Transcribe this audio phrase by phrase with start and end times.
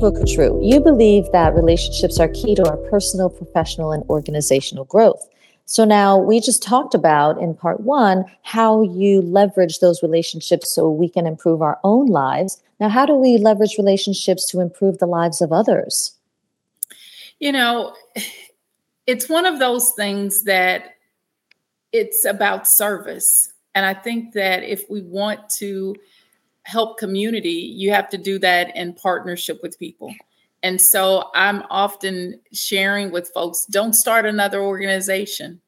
[0.00, 0.12] Dr.
[0.12, 5.28] Booker-Drew, you believe that relationships are key to our personal, professional, and organizational growth.
[5.66, 10.90] So now we just talked about in part one how you leverage those relationships so
[10.90, 12.62] we can improve our own lives.
[12.80, 16.16] Now, how do we leverage relationships to improve the lives of others?
[17.38, 17.94] You know,
[19.06, 20.94] it's one of those things that
[21.92, 23.52] it's about service.
[23.74, 25.94] And I think that if we want to
[26.70, 30.14] help community, you have to do that in partnership with people.
[30.62, 35.60] And so I'm often sharing with folks don't start another organization.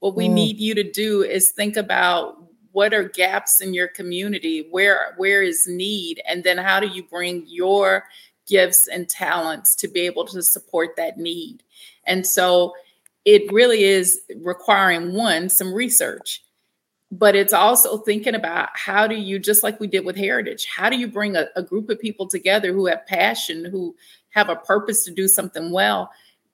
[0.00, 0.32] What we mm.
[0.32, 2.36] need you to do is think about
[2.72, 7.02] what are gaps in your community where where is need and then how do you
[7.02, 8.04] bring your
[8.46, 11.62] gifts and talents to be able to support that need
[12.06, 12.72] and so
[13.24, 16.44] it really is requiring one some research
[17.12, 20.88] but it's also thinking about how do you just like we did with heritage how
[20.88, 23.94] do you bring a, a, group of people together who have passion who
[24.30, 26.10] have a purpose to do something well?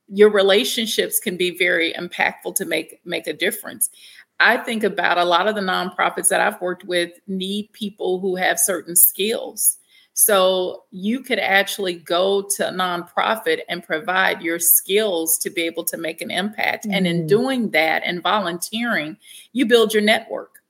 [0.09, 3.91] Your relationships can be very impactful to make make a difference.
[4.39, 8.37] I think about a lot of the nonprofits that i've worked with need people who
[8.37, 9.79] have certain skills
[10.19, 15.85] so you could actually go to a nonprofit and provide your skills to be able
[15.85, 16.87] to make an impact.
[16.87, 16.95] Mm.
[16.95, 17.29] And in mm.
[17.29, 19.19] doing that and volunteering,
[19.53, 20.63] you build your network.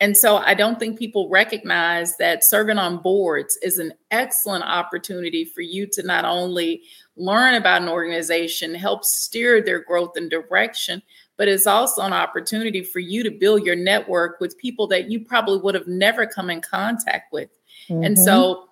[0.00, 5.44] And so I don't think people recognize that serving on boards is an excellent opportunity
[5.44, 6.82] for you to not only
[7.16, 11.02] learn about an organization, help steer their growth and direction,
[11.36, 15.20] but it's also an opportunity for you to build your network with people that you
[15.20, 17.50] probably would have never come in contact with.
[17.90, 18.04] Mm-hmm.
[18.04, 18.66] And so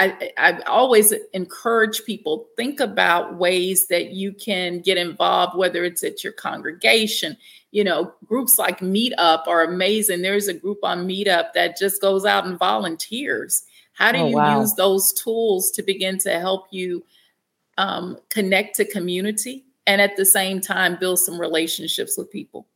[0.00, 6.02] I, I always encourage people think about ways that you can get involved, whether it's
[6.02, 7.36] at your congregation.
[7.70, 10.22] You know, groups like Meetup are amazing.
[10.22, 13.62] There's a group on Meetup that just goes out and volunteers.
[13.92, 14.60] How do oh, you wow.
[14.60, 17.04] use those tools to begin to help you
[17.76, 22.66] um, connect to community and at the same time build some relationships with people?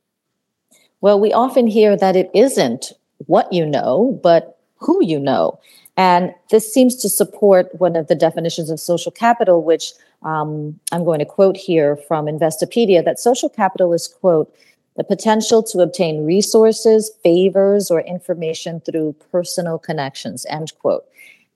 [1.00, 2.92] Well, we often hear that it isn't
[3.26, 5.58] what you know, but who you know.
[5.96, 11.04] And this seems to support one of the definitions of social capital, which um, I'm
[11.04, 14.52] going to quote here from Investopedia that social capital is, quote,
[14.96, 21.04] the potential to obtain resources, favors, or information through personal connections, end quote.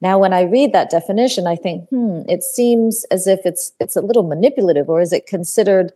[0.00, 3.96] Now, when I read that definition, I think, hmm, it seems as if it's it's
[3.96, 5.92] a little manipulative, or is it considered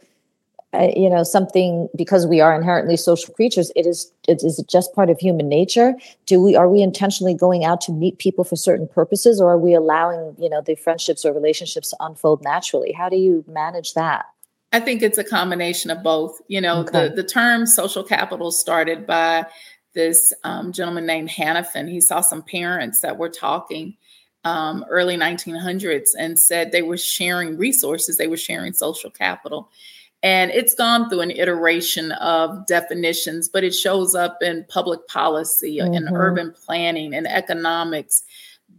[0.75, 5.11] you know something because we are inherently social creatures it is it is just part
[5.11, 5.95] of human nature.
[6.27, 9.59] Do we are we intentionally going out to meet people for certain purposes or are
[9.59, 12.93] we allowing you know the friendships or relationships to unfold naturally?
[12.93, 14.27] How do you manage that?
[14.75, 16.41] I think it's a combination of both.
[16.49, 17.09] You know okay.
[17.09, 19.47] the, the term social capital started by
[19.95, 21.91] this um, gentleman named Hanifan.
[21.91, 23.97] He saw some parents that were talking
[24.45, 29.71] um, early 1900s and said they were sharing resources, they were sharing social capital.
[30.23, 35.79] And it's gone through an iteration of definitions, but it shows up in public policy,
[35.79, 35.95] mm-hmm.
[35.95, 38.23] in urban planning, and economics.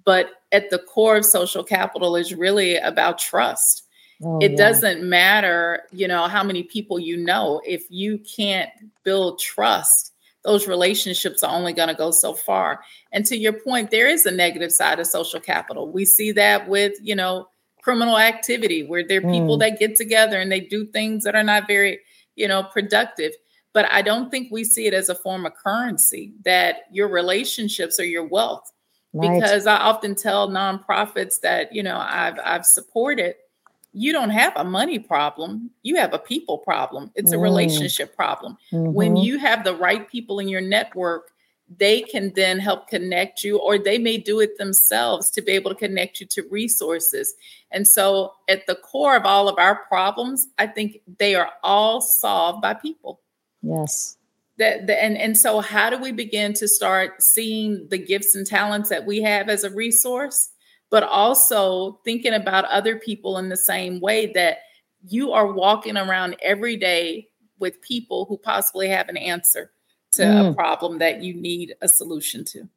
[0.06, 3.84] But at the core of social capital is really about trust.
[4.24, 4.58] Oh, it yeah.
[4.58, 7.62] doesn't matter, you know, how many people you know.
[7.66, 8.70] If you can't
[9.04, 10.14] build trust,
[10.44, 12.82] those relationships are only going to go so far.
[13.12, 15.92] And to your point, there is a negative side of social capital.
[15.92, 17.48] We see that with, you know,
[17.84, 19.60] criminal activity where there are people mm.
[19.60, 22.00] that get together and they do things that are not very,
[22.36, 23.34] you know, productive.
[23.74, 28.00] But I don't think we see it as a form of currency that your relationships
[28.00, 28.72] are your wealth.
[29.12, 29.40] Right.
[29.40, 33.36] Because I often tell nonprofits that, you know, I've I've supported
[33.96, 37.44] you don't have a money problem you have a people problem it's a mm.
[37.44, 38.92] relationship problem mm-hmm.
[38.92, 41.33] when you have the right people in your network
[41.70, 45.72] they can then help connect you, or they may do it themselves to be able
[45.72, 47.34] to connect you to resources.
[47.72, 52.02] And so, at the core of all of our problems, I think they are all
[52.02, 53.22] solved by people.
[53.62, 54.18] Yes.
[54.58, 58.46] That, the, and and so how do we begin to start seeing the gifts and
[58.46, 60.50] talents that we have as a resource
[60.94, 64.60] but also thinking about other people in the same way that
[65.08, 67.28] you are walking around every day
[67.58, 69.72] with people who possibly have an answer
[70.14, 70.52] to mm.
[70.52, 72.68] a problem that you need a solution to.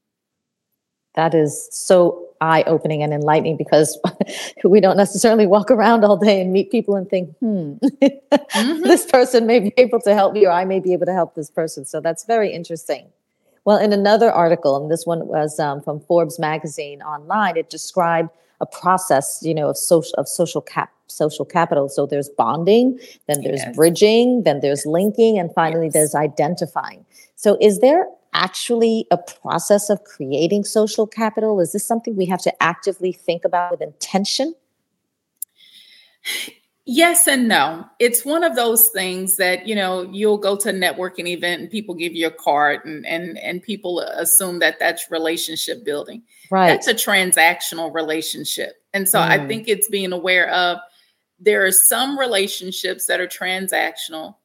[1.14, 3.98] That is so eye opening and enlightening because
[4.64, 8.82] we don't necessarily walk around all day and meet people and think, hmm, mm-hmm.
[8.82, 11.34] this person may be able to help me or I may be able to help
[11.34, 11.86] this person.
[11.86, 13.08] So that's very interesting.
[13.64, 18.30] Well, in another article, and this one was um, from Forbes magazine online, it described
[18.60, 21.88] a process, you know, of social of social cap social capital.
[21.88, 23.76] So there's bonding, then there's yes.
[23.76, 25.94] bridging, then there's linking, and finally yes.
[25.94, 27.04] there's identifying.
[27.36, 31.60] So is there actually a process of creating social capital?
[31.60, 34.54] Is this something we have to actively think about with intention?
[36.88, 37.84] Yes and no.
[37.98, 41.70] It's one of those things that, you know, you'll go to a networking event and
[41.70, 46.22] people give you a card and and and people assume that that's relationship building.
[46.50, 46.68] Right.
[46.68, 48.76] That's a transactional relationship.
[48.94, 49.28] And so mm.
[49.28, 50.78] I think it's being aware of
[51.40, 54.36] there are some relationships that are transactional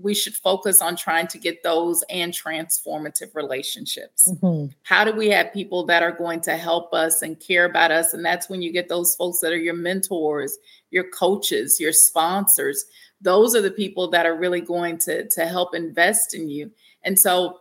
[0.00, 4.30] we should focus on trying to get those and transformative relationships.
[4.30, 4.72] Mm-hmm.
[4.82, 8.12] How do we have people that are going to help us and care about us?
[8.12, 10.58] And that's when you get those folks that are your mentors,
[10.90, 12.84] your coaches, your sponsors.
[13.22, 16.70] Those are the people that are really going to, to help invest in you.
[17.02, 17.60] And so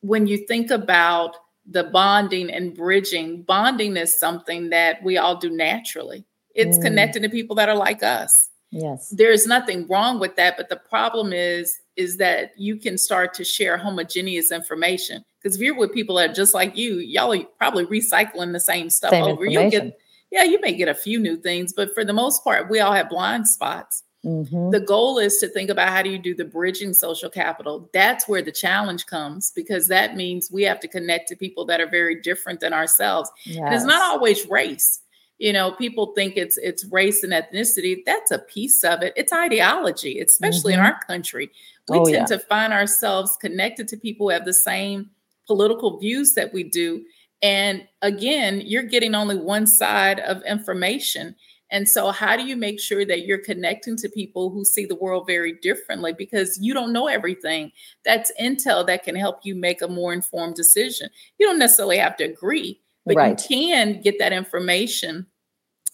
[0.00, 1.36] when you think about
[1.66, 6.24] the bonding and bridging, bonding is something that we all do naturally.
[6.54, 6.82] It's mm.
[6.82, 9.10] connecting to people that are like us Yes.
[9.10, 13.44] There's nothing wrong with that, but the problem is is that you can start to
[13.44, 15.24] share homogeneous information.
[15.42, 18.60] Because if you're with people that are just like you, y'all are probably recycling the
[18.60, 19.44] same stuff same over.
[19.44, 19.98] You get
[20.30, 22.92] yeah, you may get a few new things, but for the most part, we all
[22.92, 24.04] have blind spots.
[24.24, 24.70] Mm-hmm.
[24.70, 27.88] The goal is to think about how do you do the bridging social capital.
[27.92, 31.80] That's where the challenge comes because that means we have to connect to people that
[31.80, 33.30] are very different than ourselves.
[33.44, 33.62] Yes.
[33.64, 35.00] And it's not always race
[35.40, 38.02] you know people think it's it's race and ethnicity.
[38.06, 39.14] That's a piece of it.
[39.16, 40.80] It's ideology especially mm-hmm.
[40.80, 41.50] in our country.
[41.88, 42.36] We oh, tend yeah.
[42.36, 45.10] to find ourselves connected to people who have the same
[45.46, 47.02] political views that we do.
[47.42, 51.34] And again you're getting only one side of information.
[51.72, 54.96] And so how do you make sure that you're connecting to people who see the
[54.96, 56.12] world very differently?
[56.12, 57.70] Because you don't know everything.
[58.04, 61.08] That's intel that can help you make a more informed decision.
[61.38, 62.80] You don't necessarily have to agree
[63.14, 63.50] but right.
[63.50, 65.26] you can get that information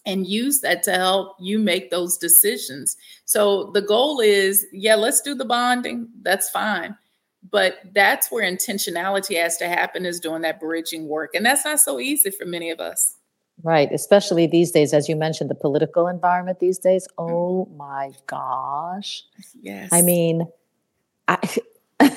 [0.05, 2.95] and use that to help you make those decisions.
[3.25, 6.07] So the goal is, yeah, let's do the bonding.
[6.21, 6.97] That's fine.
[7.49, 11.35] But that's where intentionality has to happen is doing that bridging work.
[11.35, 13.15] And that's not so easy for many of us.
[13.63, 13.91] Right.
[13.91, 17.07] Especially these days, as you mentioned, the political environment these days.
[17.17, 17.29] Mm.
[17.29, 19.23] Oh my gosh.
[19.61, 19.89] Yes.
[19.91, 20.47] I mean,
[21.27, 21.37] I,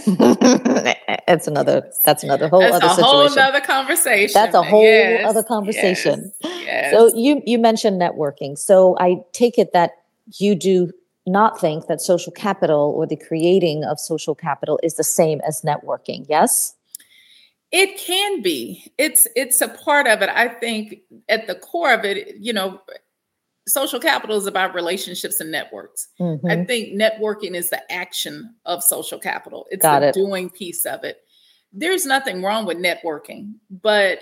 [1.29, 3.07] it's another that's another whole that's other a situation.
[3.07, 4.33] whole other conversation.
[4.35, 5.29] That's a whole yes.
[5.29, 6.33] other conversation.
[6.41, 6.63] Yes.
[6.65, 6.93] Yes.
[6.93, 8.59] So you you mentioned networking.
[8.59, 9.93] So I take it that
[10.39, 10.93] you do
[11.27, 15.63] not think that social capital or the creating of social capital is the same as
[15.63, 16.27] networking.
[16.29, 16.75] Yes?
[17.73, 18.91] It can be.
[18.99, 20.29] It's it's a part of it.
[20.29, 22.81] I think at the core of it, you know,
[23.71, 26.09] social capital is about relationships and networks.
[26.21, 26.47] Mm-hmm.
[26.47, 29.67] I think networking is the action of social capital.
[29.71, 30.15] It's Got the it.
[30.15, 31.19] doing piece of it.
[31.73, 34.21] There's nothing wrong with networking, but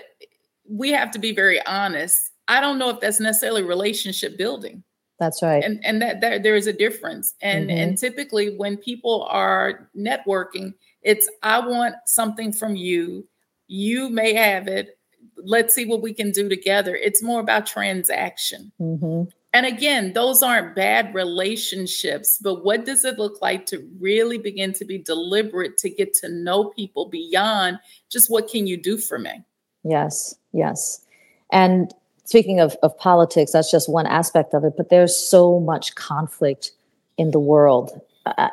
[0.67, 2.17] we have to be very honest.
[2.47, 4.83] I don't know if that's necessarily relationship building.
[5.19, 5.63] That's right.
[5.63, 7.33] And and that, that there is a difference.
[7.41, 7.77] And mm-hmm.
[7.77, 13.27] and typically when people are networking, it's I want something from you.
[13.67, 14.99] You may have it
[15.43, 16.95] let's see what we can do together.
[16.95, 18.71] It's more about transaction.
[18.79, 19.29] Mm-hmm.
[19.53, 24.73] And again, those aren't bad relationships, but what does it look like to really begin
[24.73, 27.79] to be deliberate to get to know people beyond
[28.09, 29.43] just what can you do for me?
[29.83, 31.03] Yes, yes.
[31.51, 31.91] And
[32.25, 36.71] speaking of, of politics, that's just one aspect of it, but there's so much conflict
[37.17, 37.99] in the world.
[38.27, 38.49] Uh,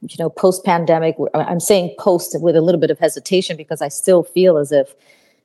[0.00, 3.86] you know, post pandemic, I'm saying post with a little bit of hesitation because I
[3.86, 4.96] still feel as if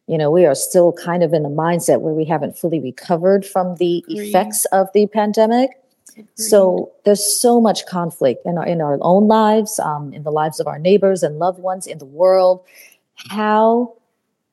[0.07, 3.45] you know, we are still kind of in a mindset where we haven't fully recovered
[3.45, 4.29] from the Agreed.
[4.29, 5.71] effects of the pandemic.
[6.11, 6.27] Agreed.
[6.35, 10.59] So there's so much conflict in our in our own lives, um, in the lives
[10.59, 12.63] of our neighbors and loved ones, in the world.
[13.29, 13.93] How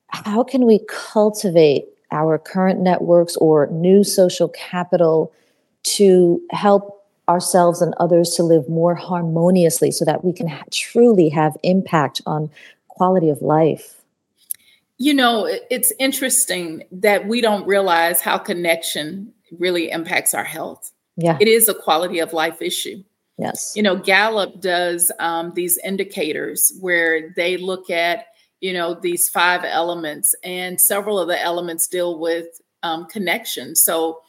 [0.09, 5.31] how can we cultivate our current networks or new social capital
[5.83, 11.29] to help ourselves and others to live more harmoniously so that we can ha- truly
[11.29, 12.49] have impact on
[12.89, 13.94] quality of life?
[14.97, 20.91] You know, it's interesting that we don't realize how connection really impacts our health.
[21.17, 21.37] Yeah.
[21.39, 23.03] It is a quality of life issue.
[23.37, 23.73] Yes.
[23.75, 28.27] You know, Gallup does um, these indicators where they look at,
[28.61, 32.47] you know, these five elements, and several of the elements deal with
[32.83, 33.75] um, connection.
[33.75, 34.21] So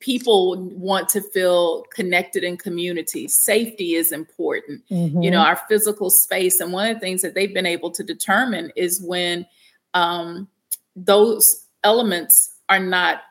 [0.00, 3.28] people want to feel connected in community.
[3.28, 4.82] Safety is important.
[4.90, 5.22] Mm-hmm.
[5.22, 6.60] You know, our physical space.
[6.60, 9.46] And one of the things that they've been able to determine is when
[9.94, 10.48] um,
[10.96, 13.22] those elements are not,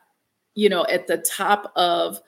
[0.56, 2.20] you know, at the top of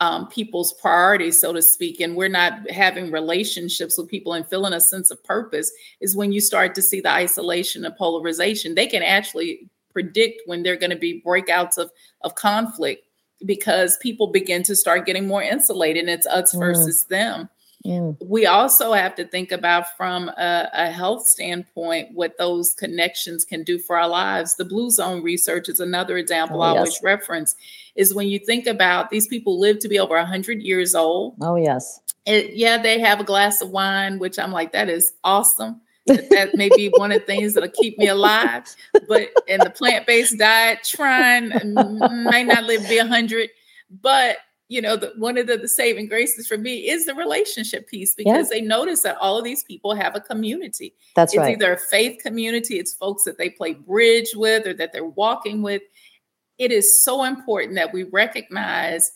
[0.00, 4.72] um, people's priorities, so to speak, and we're not having relationships with people and feeling
[4.72, 8.74] a sense of purpose, is when you start to see the isolation and polarization.
[8.74, 11.90] They can actually predict when they're going to be breakouts of,
[12.22, 13.06] of conflict
[13.46, 16.58] because people begin to start getting more insulated and it's us mm.
[16.58, 17.48] versus them.
[17.86, 18.16] Mm.
[18.20, 23.62] We also have to think about from a, a, health standpoint what those connections can
[23.62, 24.56] do for our lives.
[24.56, 27.54] The Blue Zone research is another example oh, I always reference.
[27.94, 31.36] Is when you think about these people live to be over 100 years old.
[31.42, 32.00] Oh, yes.
[32.24, 35.82] It, yeah, they have a glass of wine, which I'm like, that is awesome.
[36.06, 38.64] that, that may be one of the things that'll keep me alive.
[39.08, 43.50] But in the plant based diet, trying might not live to be 100,
[44.02, 47.86] but you know, the, one of the, the, saving graces for me is the relationship
[47.86, 48.58] piece because yeah.
[48.58, 50.94] they notice that all of these people have a community.
[51.14, 51.52] That's it's right.
[51.52, 55.62] either a faith community, it's folks that they play bridge with or that they're walking
[55.62, 55.82] with.
[56.58, 59.12] It is so important that we recognize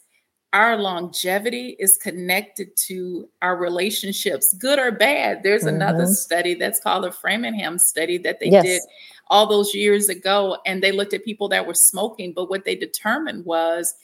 [0.53, 5.43] our longevity is connected to our relationships, good or bad.
[5.43, 5.77] There's mm-hmm.
[5.77, 8.65] another study that's called the Framingham study that they yes.
[8.65, 8.83] did
[9.29, 12.75] all those years ago, and they looked at people that were smoking, but what they
[12.75, 13.95] determined was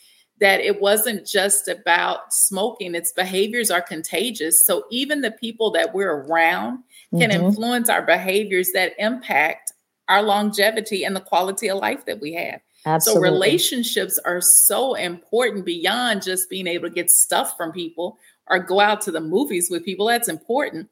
[0.40, 4.64] that it wasn't just about smoking, its behaviors are contagious.
[4.64, 6.80] So even the people that we're around
[7.16, 7.46] can mm-hmm.
[7.46, 9.72] influence our behaviors that impact
[10.08, 12.60] our longevity and the quality of life that we have.
[12.86, 13.28] Absolutely.
[13.28, 18.58] So relationships are so important beyond just being able to get stuff from people or
[18.58, 20.06] go out to the movies with people.
[20.06, 20.90] That's important.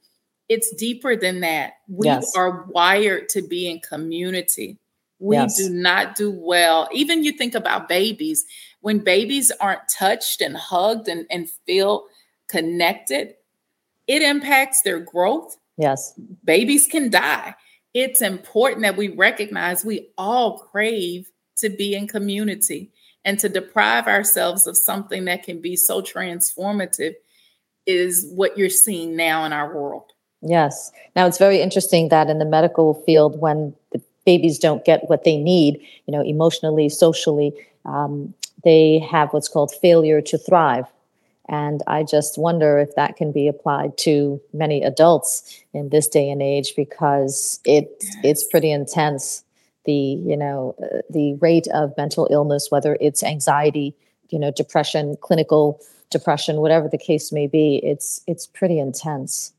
[0.49, 1.75] It's deeper than that.
[1.89, 2.35] We yes.
[2.37, 4.79] are wired to be in community.
[5.23, 5.57] We yes.
[5.57, 6.89] do not do well.
[6.93, 8.45] Even you think about babies
[8.83, 12.07] when babies aren't touched and hugged and, and feel
[12.49, 13.35] connected,
[14.07, 15.57] it impacts their growth.
[15.79, 16.19] Yes.
[16.45, 17.55] Babies can die.
[17.95, 22.91] It's important that we recognize we all crave to be in community
[23.25, 27.15] and to deprive ourselves of something that can be so transformative
[27.87, 30.11] is what you're seeing now in our world.
[30.41, 30.91] Yes.
[31.15, 33.77] Now it's very interesting that in the medical field, when
[34.25, 37.53] babies don't get what they need, you know, emotionally, socially,
[37.85, 40.87] um, they have what's called failure to thrive.
[41.49, 46.31] And I just wonder if that can be applied to many adults in this day
[46.31, 48.17] and age because it yes.
[48.23, 49.45] it's pretty intense.
[49.85, 53.95] The you know uh, the rate of mental illness, whether it's anxiety,
[54.31, 59.53] you know, depression, clinical depression, whatever the case may be, it's it's pretty intense.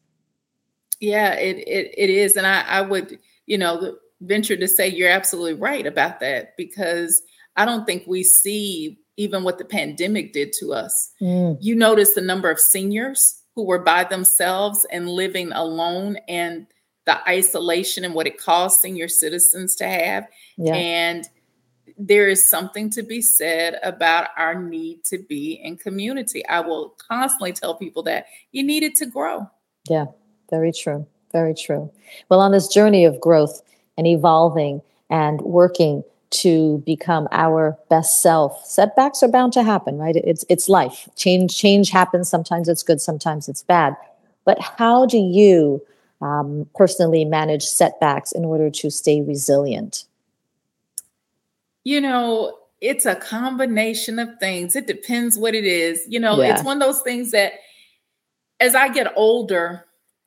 [1.01, 5.09] Yeah, it it, it is, and I, I would you know venture to say you're
[5.09, 7.21] absolutely right about that because
[7.55, 11.11] I don't think we see even what the pandemic did to us.
[11.21, 11.57] Mm.
[11.61, 16.65] You notice the number of seniors who were by themselves and living alone and
[17.05, 20.25] the isolation and what it caused senior citizens to have.
[20.57, 20.73] Yeah.
[20.73, 21.27] And
[21.97, 26.45] there is something to be said about our need to be in community.
[26.47, 29.47] I will constantly tell people that you need it to grow.
[29.87, 30.05] Yeah,
[30.49, 31.05] very true.
[31.31, 31.91] Very true.
[32.29, 33.61] Well, on this journey of growth
[33.97, 38.65] and evolving and working to become our best self.
[38.65, 40.15] Setbacks are bound to happen right?
[40.15, 41.07] It's it's life.
[41.15, 42.29] Change change happens.
[42.29, 43.95] Sometimes it's good sometimes it's bad.
[44.45, 45.81] But how do you
[46.21, 50.05] um, personally manage setbacks in order to stay resilient?
[51.83, 54.75] You know it's a combination of things.
[54.75, 56.03] It depends what it is.
[56.07, 56.53] You know yeah.
[56.53, 57.53] it's one of those things that
[58.63, 59.85] as i get older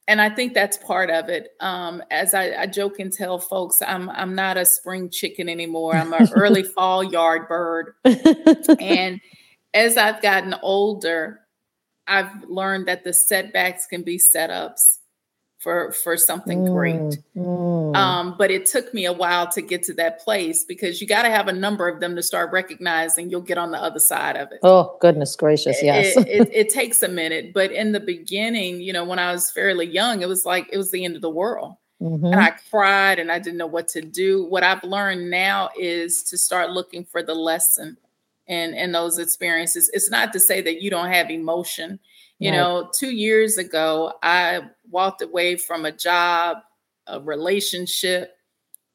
[0.09, 1.49] and I think that's part of it.
[1.61, 5.95] Um, as I, I, joke and tell folks, I'm I'm not a spring chicken anymore.
[5.95, 7.95] I'm an early fall yard bird.
[8.05, 9.21] and
[9.75, 11.41] as I've gotten older,
[12.07, 14.99] I've learned that the setbacks can be setups
[15.59, 17.19] for for something mm, great.
[17.37, 17.97] Mm.
[17.97, 21.23] Um, but it took me a while to get to that place because you got
[21.23, 24.37] to have a number of them to start recognizing you'll get on the other side
[24.37, 24.61] of it.
[24.63, 26.17] Oh goodness gracious, yes.
[26.17, 29.51] It, it, it takes a minute, but in the beginning, you know, when I was
[29.51, 31.77] fairly young, it was like it was the end of the world.
[32.03, 32.27] Mm-hmm.
[32.27, 34.45] And I cried and I didn't know what to do.
[34.45, 37.97] What I've learned now is to start looking for the lesson
[38.47, 39.91] in in those experiences.
[39.95, 41.99] It's not to say that you don't have emotion
[42.39, 42.57] you right.
[42.57, 44.61] know, two years ago, I
[44.97, 46.57] walked away from a job
[47.07, 48.33] a relationship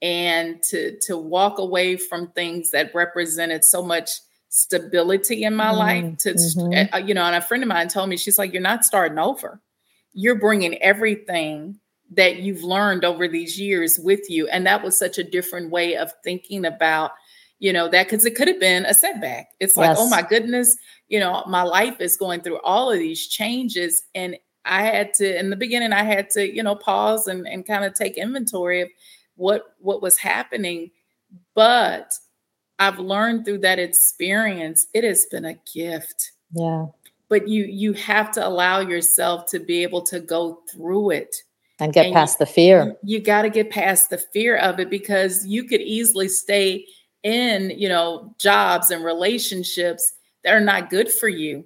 [0.01, 4.09] and to to walk away from things that represented so much
[4.49, 5.77] stability in my mm-hmm.
[5.77, 6.95] life to mm-hmm.
[6.95, 9.19] Uh, you know and a friend of mine told me she's like you're not starting
[9.19, 9.61] over
[10.11, 11.79] you're bringing everything
[12.09, 15.95] that you've learned over these years with you and that was such a different way
[15.95, 17.11] of thinking about
[17.59, 20.23] you know that because it could have been a setback it's like oh oh my
[20.23, 20.75] goodness
[21.09, 25.39] you know my life is going through all of these changes and i had to
[25.39, 28.81] in the beginning i had to you know pause and, and kind of take inventory
[28.81, 28.89] of
[29.41, 30.91] what what was happening.
[31.55, 32.13] But
[32.79, 36.31] i've learned through that experience it has been a gift.
[36.53, 36.87] Yeah.
[37.29, 41.35] But you you have to allow yourself to be able to go through it.
[41.79, 42.83] And get and past you, the fear.
[43.01, 46.85] you, you got to get past the fear of it because you could easily stay
[47.23, 50.13] in you know jobs and relationships
[50.43, 51.63] that are not good for you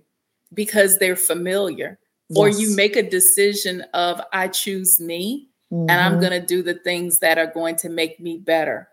[0.54, 2.00] because they're familiar
[2.30, 2.38] yes.
[2.38, 5.90] or you make a decision of i choose me mm-hmm.
[5.90, 6.22] and i'm mm-hmm.
[6.22, 8.88] going to do the things that are going to make me better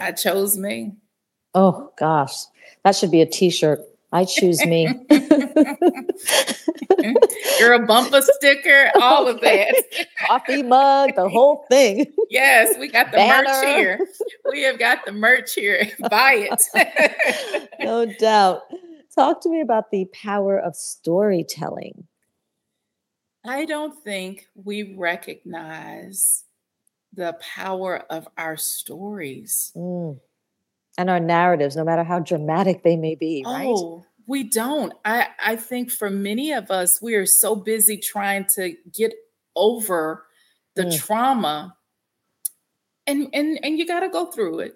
[0.00, 0.92] i chose me
[1.54, 2.34] oh gosh
[2.84, 3.80] that should be a t-shirt
[4.10, 4.88] I choose me.
[7.60, 9.74] You're a bumper sticker, all of that.
[10.26, 12.06] Coffee mug, the whole thing.
[12.30, 13.48] Yes, we got the Banner.
[13.48, 14.08] merch here.
[14.50, 15.90] We have got the merch here.
[16.10, 17.68] Buy it.
[17.80, 18.62] no doubt.
[19.18, 22.06] Talk to me about the power of storytelling.
[23.44, 26.44] I don't think we recognize
[27.12, 29.72] the power of our stories.
[29.76, 30.20] Mm
[30.98, 33.68] and our narratives, no matter how dramatic they may be, right?
[33.68, 34.92] Oh, we don't.
[35.04, 39.14] I, I think for many of us, we are so busy trying to get
[39.54, 40.26] over
[40.74, 40.98] the mm.
[40.98, 41.76] trauma.
[43.06, 44.74] And and and you gotta go through it.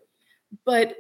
[0.64, 0.94] But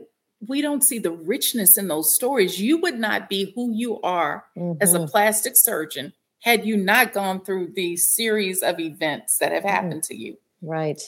[0.46, 2.60] we don't see the richness in those stories.
[2.60, 4.82] You would not be who you are mm-hmm.
[4.82, 5.06] as a mm-hmm.
[5.06, 9.70] plastic surgeon had you not gone through these series of events that have mm.
[9.70, 10.36] happened to you.
[10.60, 11.00] Right.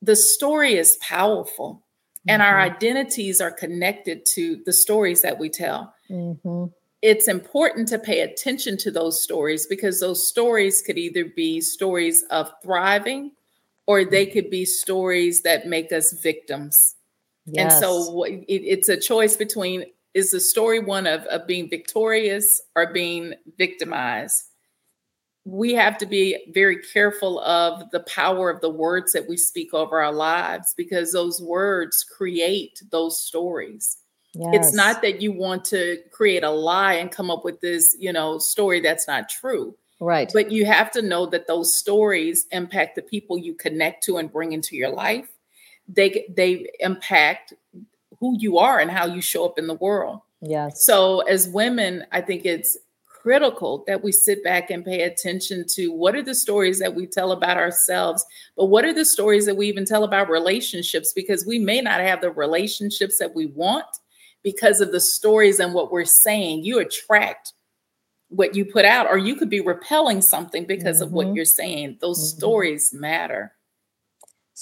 [0.00, 1.82] The story is powerful
[2.28, 2.74] and our mm-hmm.
[2.74, 5.92] identities are connected to the stories that we tell.
[6.08, 6.66] Mm-hmm.
[7.02, 12.22] It's important to pay attention to those stories because those stories could either be stories
[12.30, 13.32] of thriving
[13.86, 16.94] or they could be stories that make us victims.
[17.46, 17.74] Yes.
[17.74, 22.62] And so it, it's a choice between is the story one of, of being victorious
[22.76, 24.44] or being victimized?
[25.44, 29.74] we have to be very careful of the power of the words that we speak
[29.74, 33.98] over our lives because those words create those stories.
[34.32, 34.54] Yes.
[34.54, 38.12] It's not that you want to create a lie and come up with this, you
[38.12, 39.76] know, story that's not true.
[40.00, 40.30] Right.
[40.32, 44.32] But you have to know that those stories impact the people you connect to and
[44.32, 45.28] bring into your life.
[45.88, 47.52] They they impact
[48.20, 50.20] who you are and how you show up in the world.
[50.40, 50.84] Yes.
[50.84, 52.76] So as women, I think it's
[53.24, 57.06] critical that we sit back and pay attention to what are the stories that we
[57.06, 61.12] tell about ourselves, but what are the stories that we even tell about relationships?
[61.14, 63.86] Because we may not have the relationships that we want
[64.42, 66.64] because of the stories and what we're saying.
[66.64, 67.54] You attract
[68.28, 71.04] what you put out, or you could be repelling something because mm-hmm.
[71.04, 71.36] of what mm-hmm.
[71.36, 71.98] you're saying.
[72.02, 72.38] Those mm-hmm.
[72.38, 73.52] stories matter.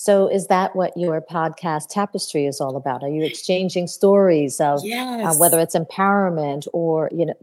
[0.02, 3.04] So, is that what your podcast tapestry is all about?
[3.04, 5.36] Are you exchanging stories of uh, yes.
[5.36, 7.34] uh, whether it's empowerment or you know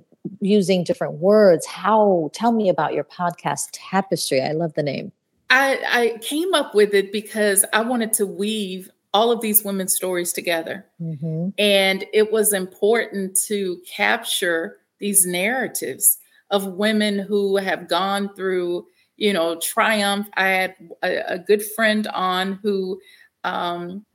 [0.42, 1.66] using different words.
[1.66, 4.42] How tell me about your podcast tapestry.
[4.42, 5.14] I love the name.
[5.50, 9.96] I, I came up with it because I wanted to weave all of these women's
[9.96, 10.86] stories together.
[11.02, 11.52] Mm-hmm.
[11.58, 16.18] And it was important to capture these narratives
[16.52, 18.86] of women who have gone through,
[19.20, 20.28] you know, triumph.
[20.36, 23.00] I had a, a good friend on who,
[23.44, 24.06] um,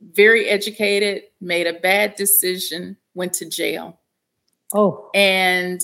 [0.00, 4.00] very educated, made a bad decision, went to jail.
[4.74, 5.10] Oh.
[5.14, 5.80] And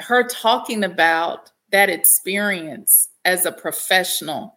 [0.00, 4.54] her talking about that experience as a professional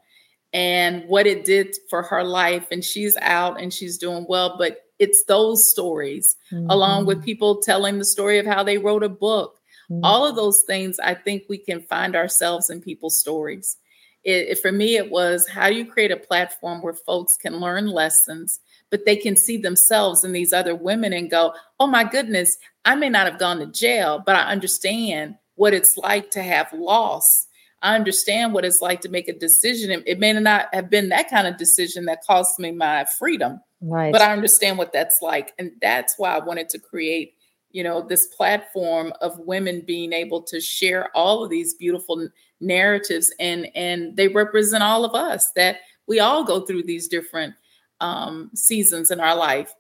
[0.53, 2.65] and what it did for her life.
[2.71, 4.55] And she's out and she's doing well.
[4.57, 6.69] But it's those stories, mm-hmm.
[6.69, 7.25] along with mm-hmm.
[7.25, 9.59] people telling the story of how they wrote a book.
[9.93, 10.05] Mm-hmm.
[10.05, 13.77] All of those things, I think we can find ourselves in people's stories.
[14.23, 17.59] It, it, for me, it was how do you create a platform where folks can
[17.59, 22.03] learn lessons, but they can see themselves in these other women and go, oh my
[22.03, 26.41] goodness, I may not have gone to jail, but I understand what it's like to
[26.41, 27.47] have loss.
[27.81, 30.03] I understand what it's like to make a decision.
[30.05, 34.11] It may not have been that kind of decision that cost me my freedom, right.
[34.11, 35.51] but I understand what that's like.
[35.59, 37.35] And that's why I wanted to create,
[37.73, 42.29] you know, this platform of women being able to share all of these beautiful
[42.61, 47.55] narratives and and they represent all of us that we all go through these different
[47.99, 49.73] um, seasons in our life.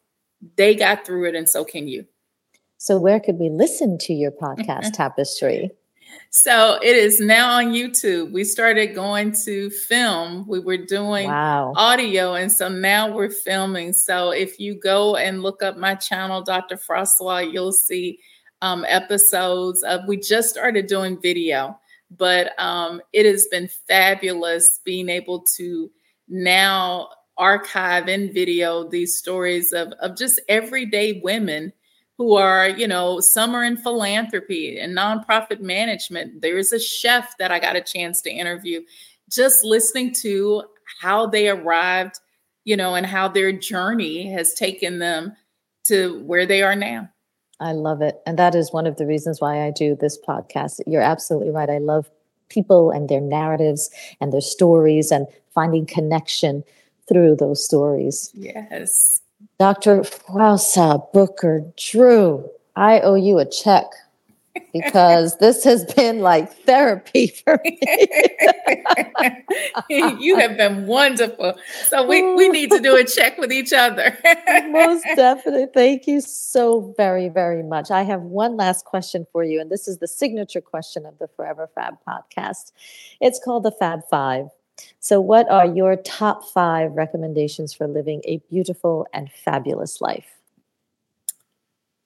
[0.57, 2.05] They got through it, and so can you.
[2.77, 5.71] So, where could we listen to your podcast, Tapestry?
[6.29, 8.31] So it is now on YouTube.
[8.31, 10.47] We started going to film.
[10.47, 11.73] We were doing wow.
[11.75, 13.93] audio, and so now we're filming.
[13.93, 16.75] So if you go and look up my channel, Dr.
[16.75, 18.19] Froswa, you'll see
[18.61, 20.01] um, episodes of.
[20.07, 21.79] We just started doing video,
[22.17, 25.91] but um, it has been fabulous being able to
[26.27, 31.73] now archive in video these stories of of just everyday women
[32.17, 36.41] who are, you know, some are in philanthropy and nonprofit management.
[36.41, 38.81] There's a chef that I got a chance to interview.
[39.29, 40.63] Just listening to
[41.01, 42.19] how they arrived,
[42.65, 45.35] you know, and how their journey has taken them
[45.85, 47.09] to where they are now.
[47.59, 48.21] I love it.
[48.25, 50.81] And that is one of the reasons why I do this podcast.
[50.85, 51.69] You're absolutely right.
[51.69, 52.09] I love
[52.49, 53.89] people and their narratives
[54.21, 56.63] and their stories and finding connection
[57.07, 58.31] through those stories.
[58.33, 59.22] Yes.
[59.59, 60.01] Dr.
[60.01, 63.85] Froswa Booker Drew, I owe you a check
[64.71, 67.79] because this has been like therapy for me.
[70.19, 71.55] you have been wonderful.
[71.87, 74.17] So we, we need to do a check with each other.
[74.69, 75.67] Most definitely.
[75.73, 77.91] Thank you so very, very much.
[77.91, 81.27] I have one last question for you, and this is the signature question of the
[81.35, 82.71] Forever Fab podcast.
[83.21, 84.47] It's called the Fab Five.
[84.99, 90.33] So, what are your top five recommendations for living a beautiful and fabulous life?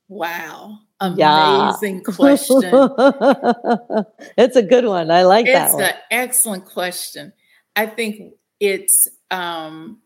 [0.09, 0.79] Wow.
[0.99, 2.13] Amazing yeah.
[2.15, 2.63] question.
[4.37, 5.11] it's a good one.
[5.11, 5.67] I like it's that.
[5.73, 7.33] It's an excellent question.
[7.75, 9.99] I think it's um,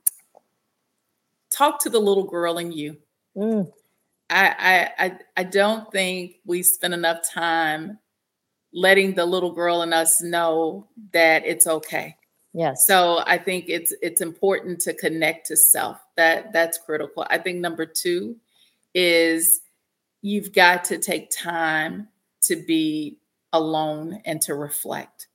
[1.50, 2.98] talk to the little girl in you.
[3.38, 3.72] Mm.
[4.30, 8.00] I, I I I don't think we spend enough time
[8.74, 12.16] letting the little girl in us know that it's okay.
[12.54, 12.86] Yes.
[12.86, 15.98] So I think it's it's important to connect to self.
[16.18, 17.26] That that's critical.
[17.30, 18.36] I think number 2
[18.94, 19.62] is
[20.22, 22.10] you've got to take time
[22.44, 23.18] to be
[23.54, 25.28] alone and to reflect.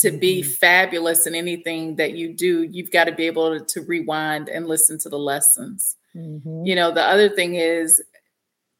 [0.00, 0.18] To mm-hmm.
[0.18, 4.48] be fabulous in anything that you do, you've got to be able to, to rewind
[4.48, 5.96] and listen to the lessons.
[6.16, 6.64] Mm-hmm.
[6.64, 8.02] You know, the other thing is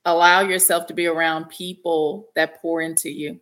[0.05, 3.41] allow yourself to be around people that pour into you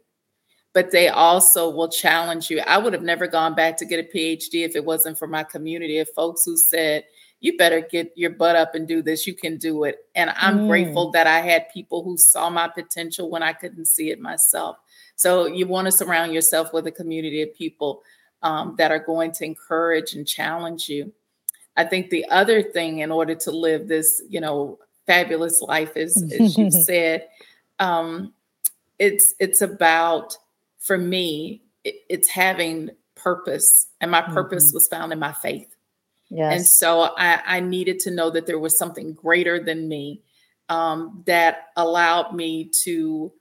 [0.72, 2.60] but they also will challenge you.
[2.60, 5.44] I would have never gone back to get a PhD if it wasn't for my
[5.44, 7.04] community of folks who said,
[7.40, 9.26] you better get your butt up and do this.
[9.26, 10.06] You can do it.
[10.14, 10.68] And I'm mm.
[10.68, 14.76] grateful that I had people who saw my potential when I couldn't see it myself.
[15.16, 18.02] So you want to surround yourself with a community of people
[18.42, 21.12] um, that are going to encourage and challenge you.
[21.76, 26.22] I think the other thing, in order to live this, you know, fabulous life, is
[26.22, 27.28] as you said,
[27.80, 28.32] um,
[28.98, 30.36] it's it's about
[30.82, 34.76] for me, it, it's having purpose, and my purpose mm-hmm.
[34.76, 35.74] was found in my faith.
[36.28, 36.56] Yes.
[36.56, 40.22] And so I, I, needed to know that there was something greater than me
[40.70, 43.32] um, that allowed me to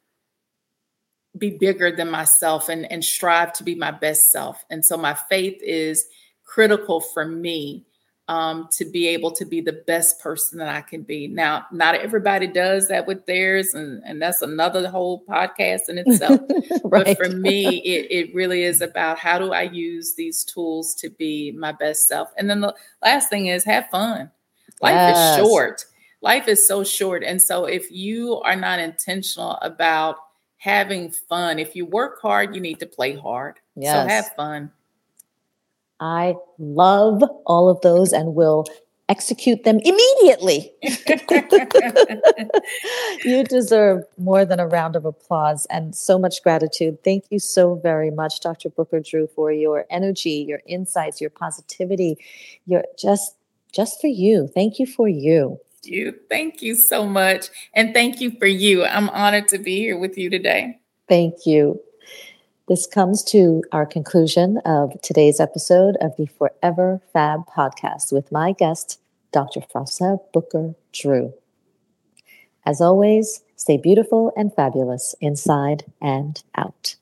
[1.38, 4.66] be bigger than myself and, and strive to be my best self.
[4.70, 6.06] And so my faith is
[6.44, 7.86] critical for me
[8.28, 11.28] um, to be able to be the best person that I can be.
[11.28, 16.40] Now, not everybody does that with theirs, and, and that's another whole podcast in itself.
[16.84, 17.06] right.
[17.06, 21.10] But for me, it, it really is about how do I use these tools to
[21.10, 22.30] be my best self.
[22.38, 24.32] And then the last thing is have fun.
[24.82, 25.40] Life yes.
[25.40, 25.86] is short.
[26.22, 27.24] Life is so short.
[27.24, 30.18] And so if you are not intentional about
[30.58, 33.60] having fun, if you work hard, you need to play hard.
[33.76, 33.94] Yes.
[33.94, 34.72] So have fun.
[36.02, 38.66] I love all of those and will
[39.08, 40.72] execute them immediately.
[43.24, 47.04] you deserve more than a round of applause and so much gratitude.
[47.04, 48.70] Thank you so very much, Dr.
[48.70, 52.18] Booker Drew, for your energy, your insights, your positivity,
[52.66, 53.36] your just
[53.72, 54.50] just for you.
[54.54, 55.60] Thank you for you.
[55.84, 56.16] You.
[56.30, 57.48] Thank you so much.
[57.74, 58.84] And thank you for you.
[58.86, 60.80] I'm honored to be here with you today.
[61.08, 61.82] Thank you.
[62.68, 68.52] This comes to our conclusion of today's episode of the Forever Fab podcast with my
[68.52, 69.00] guest,
[69.32, 69.62] Dr.
[69.62, 71.34] Froswa Booker Drew.
[72.64, 76.96] As always, stay beautiful and fabulous inside and out.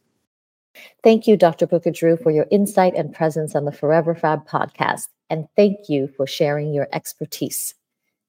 [1.04, 1.68] Thank you, Dr.
[1.68, 6.08] Booker Drew, for your insight and presence on the Forever Fab podcast, and thank you
[6.08, 7.76] for sharing your expertise.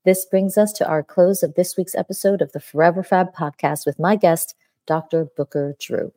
[0.05, 3.87] This brings us to our close of this week's episode of the Forever Fab podcast
[3.87, 5.27] with my guest, Dr.
[5.37, 6.13] Booker Drew.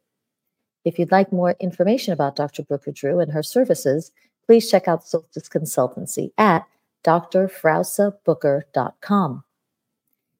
[0.86, 2.62] If you'd like more information about Dr.
[2.63, 4.12] Booker Drew and her services,
[4.46, 6.65] please check out Soulstice Consultancy at
[7.06, 9.43] drfrausabooker.com.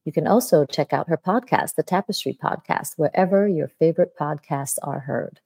[0.06, 5.00] You can also check out her podcast, The Tapestry Podcast, wherever your favorite podcasts are
[5.00, 5.40] heard.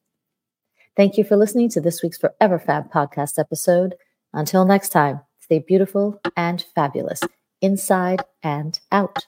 [0.95, 3.93] Thank you for listening to this week's Forever Fab podcast episode.
[4.33, 7.21] Until next time, stay beautiful and fabulous,
[7.61, 9.27] inside and out.